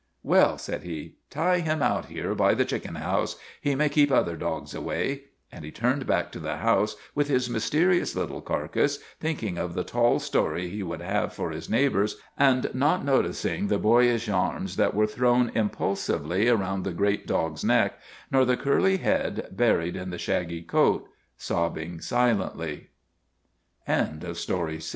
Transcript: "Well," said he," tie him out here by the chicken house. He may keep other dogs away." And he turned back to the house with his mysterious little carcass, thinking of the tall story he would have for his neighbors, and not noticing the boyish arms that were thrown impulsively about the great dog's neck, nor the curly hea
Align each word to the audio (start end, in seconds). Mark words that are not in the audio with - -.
"Well," 0.33 0.57
said 0.57 0.81
he," 0.81 1.17
tie 1.29 1.59
him 1.59 1.83
out 1.83 2.05
here 2.07 2.33
by 2.33 2.55
the 2.55 2.65
chicken 2.65 2.95
house. 2.95 3.35
He 3.61 3.75
may 3.75 3.87
keep 3.87 4.11
other 4.11 4.35
dogs 4.35 4.73
away." 4.73 5.25
And 5.51 5.63
he 5.63 5.69
turned 5.69 6.07
back 6.07 6.31
to 6.31 6.39
the 6.39 6.57
house 6.57 6.95
with 7.13 7.27
his 7.27 7.51
mysterious 7.51 8.15
little 8.15 8.41
carcass, 8.41 8.97
thinking 9.19 9.59
of 9.59 9.75
the 9.75 9.83
tall 9.83 10.17
story 10.17 10.69
he 10.69 10.81
would 10.81 11.01
have 11.01 11.33
for 11.33 11.51
his 11.51 11.69
neighbors, 11.69 12.15
and 12.35 12.73
not 12.73 13.05
noticing 13.05 13.67
the 13.67 13.77
boyish 13.77 14.27
arms 14.27 14.75
that 14.77 14.95
were 14.95 15.05
thrown 15.05 15.51
impulsively 15.53 16.47
about 16.47 16.81
the 16.83 16.93
great 16.93 17.27
dog's 17.27 17.63
neck, 17.63 17.99
nor 18.33 18.43
the 18.43 18.57
curly 18.57 18.97
hea 18.97 19.39